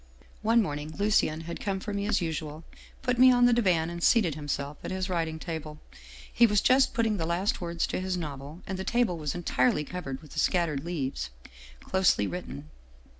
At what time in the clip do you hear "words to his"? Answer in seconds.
7.61-8.17